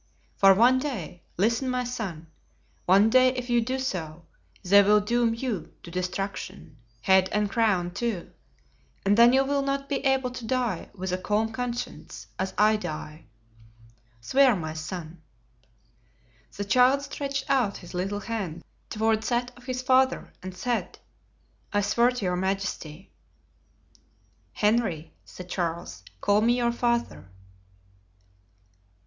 [0.35, 4.25] For one day—listen, my son—one day, if you do so,
[4.63, 8.31] they will doom you to destruction, head and crown, too,
[9.05, 12.77] and then you will not be able to die with a calm conscience, as I
[12.77, 13.25] die.
[14.21, 15.21] Swear, my son."
[16.57, 20.97] The child stretched out his little hand toward that of his father and said,
[21.71, 23.11] "I swear to your majesty."
[24.53, 27.29] "Henry," said Charles, "call me your father."